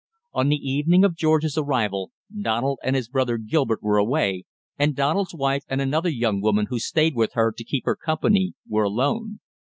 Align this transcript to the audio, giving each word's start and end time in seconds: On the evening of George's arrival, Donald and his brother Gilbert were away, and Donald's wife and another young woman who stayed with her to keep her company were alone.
On 0.33 0.49
the 0.49 0.55
evening 0.55 1.03
of 1.03 1.15
George's 1.15 1.59
arrival, 1.59 2.09
Donald 2.35 2.79
and 2.81 2.95
his 2.95 3.07
brother 3.07 3.37
Gilbert 3.37 3.83
were 3.83 3.99
away, 3.99 4.45
and 4.75 4.95
Donald's 4.95 5.35
wife 5.35 5.63
and 5.69 5.79
another 5.79 6.09
young 6.09 6.41
woman 6.41 6.65
who 6.71 6.79
stayed 6.79 7.13
with 7.15 7.33
her 7.33 7.53
to 7.55 7.63
keep 7.63 7.85
her 7.85 7.95
company 7.95 8.55
were 8.67 8.81
alone. 8.83 9.41